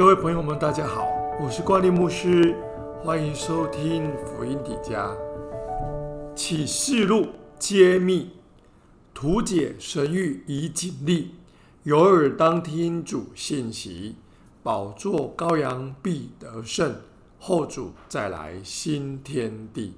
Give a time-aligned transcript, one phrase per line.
[0.00, 1.06] 各位朋友们，大家好，
[1.38, 2.56] 我是关立牧师，
[3.02, 5.14] 欢迎收听福音底家
[6.34, 7.26] 启示录
[7.58, 8.30] 揭秘，
[9.12, 11.34] 图解神谕以警力，
[11.82, 14.16] 有耳当听主信息，
[14.62, 16.96] 宝座羔羊必得胜，
[17.38, 19.96] 后主再来新天地。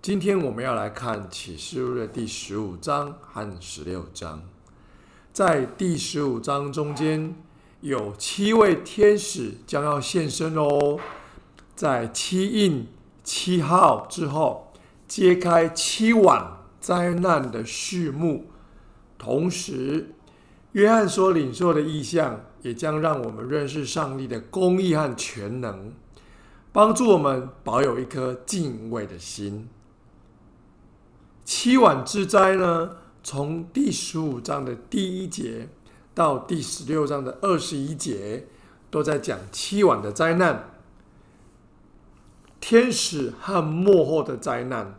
[0.00, 4.44] 今天我们要来看启示录的第十五章和十六章，
[5.32, 7.34] 在第十五章中间。
[7.84, 10.98] 有七位天使将要现身哦，
[11.76, 12.86] 在七印
[13.22, 14.72] 七号之后，
[15.06, 18.46] 揭开七晚灾难的序幕。
[19.18, 20.14] 同时，
[20.72, 25.92] 约翰所领受的意象，也将让我们认识上帝的公义和全能，
[26.72, 29.68] 帮助我们保有一颗敬畏的心。
[31.44, 35.68] 七晚之灾呢，从第十五章的第一节。
[36.14, 38.46] 到第十六章的二十一节，
[38.88, 40.70] 都在讲七晚的灾难，
[42.60, 44.94] 天使和幕后的灾难。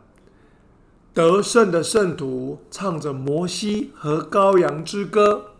[1.13, 5.51] 得胜的圣徒唱着摩西和羔羊之歌，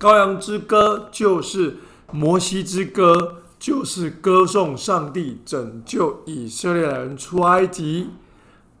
[0.00, 1.76] 羔羊之歌就是
[2.10, 8.08] 摩西之歌，就是歌颂上帝拯救以色列人出埃及。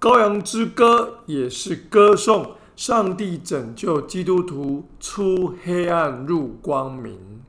[0.00, 2.52] 羔羊之歌也是歌颂。
[2.76, 7.42] 上帝拯救基督徒出黑暗入光明，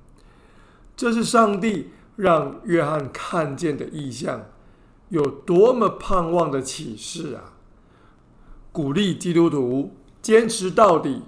[0.95, 4.45] 这是上帝让约翰看见的意象，
[5.09, 7.51] 有多么盼望的启示啊！
[8.71, 11.23] 鼓励基督徒坚持到底，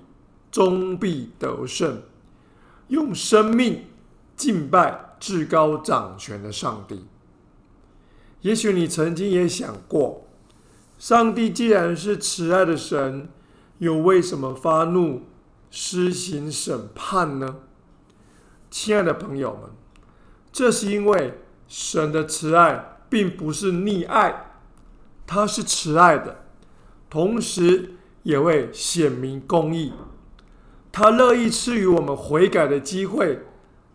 [0.50, 2.02] 终必得胜，
[2.88, 3.84] 用生命
[4.38, 7.04] 敬拜至高掌权的上帝。
[8.40, 10.26] 也许你曾经也想过，
[10.98, 13.28] 上帝既然是慈爱的神。
[13.80, 15.24] 又为什么发怒
[15.70, 17.58] 施行审判呢？
[18.70, 19.72] 亲爱的朋友们，
[20.52, 24.52] 这是因为神的慈爱并不是溺爱，
[25.26, 26.46] 他是慈爱的，
[27.10, 29.94] 同时也会显明公义。
[30.92, 33.40] 他乐意赐予我们悔改的机会，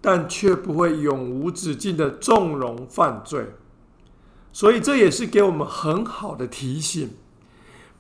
[0.01, 3.47] 但却不会永无止境的纵容犯罪。
[4.53, 7.11] 所以这也是给我们很好的提醒。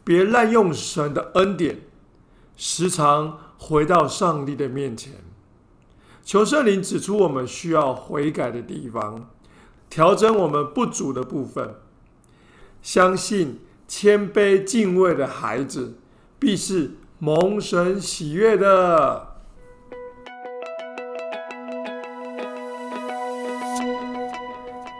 [0.04, 1.80] 别滥用神的恩典，
[2.56, 5.14] 时常回到上帝的面前，
[6.22, 9.30] 求圣灵指出我们需要悔改的地方，
[9.88, 11.76] 调整我们不足的部分。
[12.82, 15.94] 相信谦卑敬畏的孩子，
[16.38, 19.28] 必是蒙神喜悦的。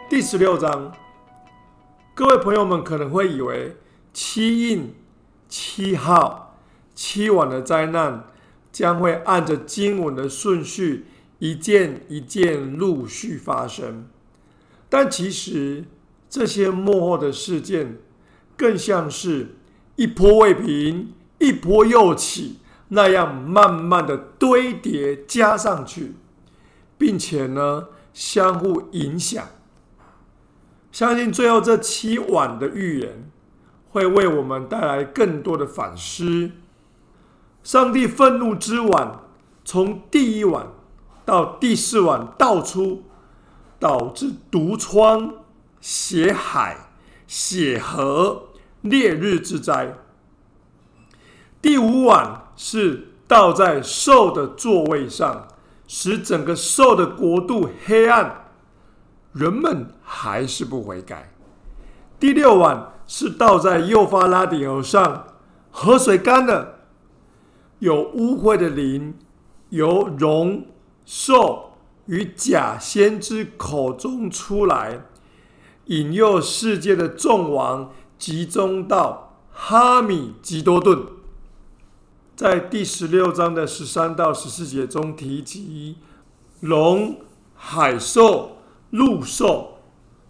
[0.09, 0.91] 第十六章，
[2.15, 3.77] 各位朋友们可能会以为。
[4.15, 4.95] 七印、
[5.49, 6.57] 七号、
[6.93, 8.23] 七晚的灾难
[8.71, 11.07] 将会按着经文的顺序
[11.39, 14.07] 一件一件陆续发生，
[14.87, 15.83] 但其实
[16.29, 17.97] 这些幕后的事件
[18.55, 19.57] 更像是
[19.97, 26.13] 一波未平，一波又起那样，慢慢的堆叠加上去，
[26.97, 29.45] 并且呢相互影响。
[30.93, 33.29] 相信最后这七晚的预言。
[33.95, 36.51] 会为我们带来更多的反思。
[37.63, 39.21] 上帝愤怒之晚，
[39.63, 40.67] 从第一晚
[41.23, 43.03] 到第四晚倒出，
[43.79, 45.35] 导致毒疮、
[45.79, 46.89] 血海、
[47.25, 48.49] 血河、
[48.81, 49.95] 烈日之灾。
[51.61, 55.47] 第五晚是倒在兽的座位上，
[55.87, 58.47] 使整个兽的国度黑暗，
[59.31, 61.34] 人们还是不悔改。
[62.19, 62.91] 第六碗。
[63.07, 65.27] 是倒在幼发拉底河上，
[65.69, 66.79] 河水干了，
[67.77, 69.13] 有污秽的灵
[69.69, 70.65] 由龙、
[71.05, 71.73] 兽
[72.07, 75.01] 与假先知口中出来，
[75.85, 81.05] 引诱世界的众王集中到哈米吉多顿。
[82.35, 85.97] 在第十六章的十三到十四节中提及
[86.59, 87.17] 龙、
[87.53, 88.57] 海兽、
[88.89, 89.77] 陆兽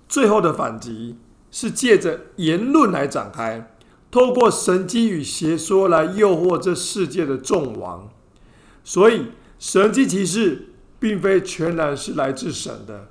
[0.09, 1.17] 最后的反击。
[1.55, 3.71] 是借着言论来展开，
[4.11, 8.09] 透过神机与邪说来诱惑这世界的众王，
[8.83, 13.07] 所以神机骑士并非全然是来自神的，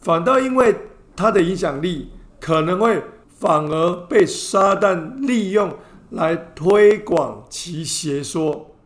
[0.00, 0.76] 反倒因为
[1.16, 5.76] 他的影响力可能会反而被撒旦利用
[6.10, 8.76] 来推广其邪说。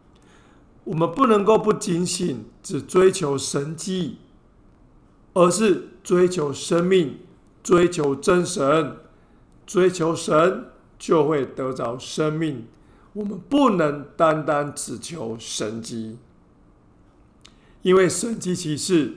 [0.85, 4.17] 我们不能够不警醒，只追求神迹，
[5.35, 7.19] 而是追求生命，
[7.63, 8.97] 追求真神。
[9.65, 10.67] 追求神
[10.99, 12.67] 就会得着生命，
[13.13, 16.19] 我们不能单单只求神迹，
[17.81, 19.15] 因为神迹其事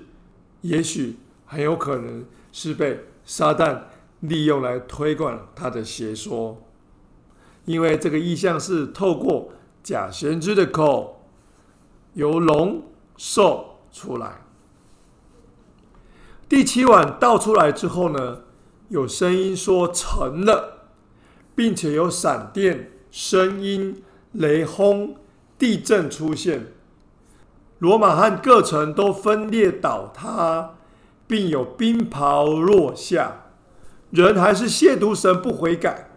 [0.62, 3.81] 也许很有可能是被撒旦
[4.19, 6.62] 利用来推广他的邪说，
[7.65, 9.51] 因为这个意象是透过
[9.83, 11.27] 假先知的口
[12.13, 12.83] 由龙
[13.18, 14.44] 兽出来。
[16.47, 18.42] 第七碗倒出来之后呢，
[18.89, 20.89] 有声音说成了，
[21.56, 25.15] 并且有闪电、声音、雷轰、
[25.57, 26.68] 地震出现，
[27.80, 30.75] 罗马和各城都分裂倒塌，
[31.25, 33.42] 并有冰雹落下。
[34.12, 36.12] 人还是亵渎神不悔改，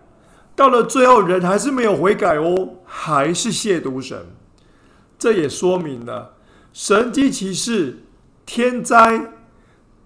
[0.55, 4.27] 到了最后人还是没有悔改哦，还是亵渎神。
[5.19, 6.35] 这也说明了
[6.75, 8.05] 神机骑士
[8.45, 9.38] 天灾。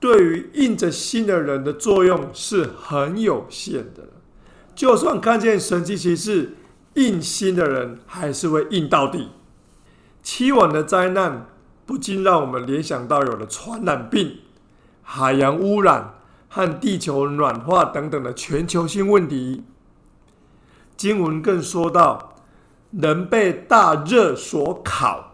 [0.03, 4.03] 对于印着心的人的作用是很有限的。
[4.75, 6.57] 就算看见神迹奇事，
[6.95, 9.29] 印心的人还是会印到底。
[10.21, 11.47] 七晚的灾难
[11.87, 14.39] 不禁让我们联想到有了传染病、
[15.03, 16.15] 海洋污染
[16.49, 19.63] 和地球暖化等等的全球性问题。
[20.97, 22.35] 经文更说到，
[22.91, 25.32] 人被大热所烤。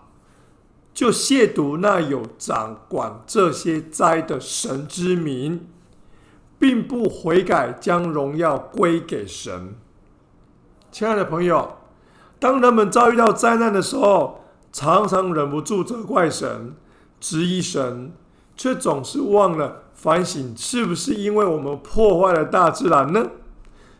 [0.99, 5.69] 就亵渎那有掌管这些灾的神之名，
[6.59, 9.77] 并不悔改，将荣耀归给神。
[10.91, 11.77] 亲爱的朋友，
[12.41, 14.41] 当人们遭遇到灾难的时候，
[14.73, 16.75] 常常忍不住责怪神、
[17.21, 18.13] 质疑神，
[18.57, 23.31] 却总是忘了反省：是不是因为我们破坏了大自然呢？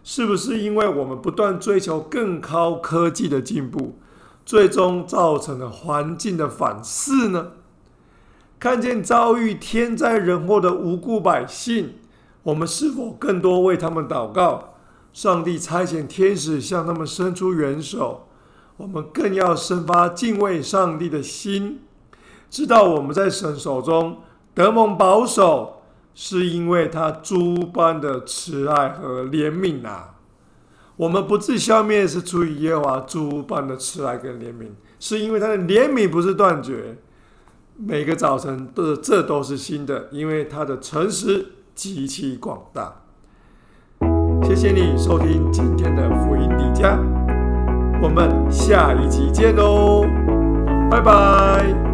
[0.03, 3.97] 是不是因为我们不断追求更高科技的进步？
[4.49, 7.49] 最终造成了环境的反噬呢？
[8.59, 11.97] 看见遭遇天灾人祸的无辜百姓，
[12.45, 14.73] 我们是否更多为他们祷告？
[15.13, 18.27] 上帝差遣天使向他们伸出援手，
[18.79, 21.83] 我们更要生发敬畏上帝的心，
[22.49, 24.23] 知道我们在神手中
[24.55, 25.83] 得蒙保守，
[26.15, 30.15] 是因为他诸般的慈爱和怜悯啊。
[30.99, 34.67] 我们不自消灭，是出于耶和华诸般的慈爱跟怜悯，
[34.99, 36.99] 是因为他的怜悯不是断绝，
[37.77, 41.47] 每个早晨都这都是新的，因为他的诚实
[41.77, 42.93] 极其广大。
[44.43, 46.99] 谢谢你收听今天的福音迪迦，
[48.03, 50.05] 我们下一集见喽，
[50.91, 51.88] 拜拜。